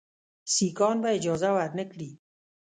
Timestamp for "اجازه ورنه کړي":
1.17-2.09